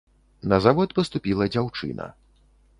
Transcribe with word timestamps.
На 0.53 0.59
завод 0.67 0.95
паступіла 1.01 1.49
дзяўчына. 1.53 2.11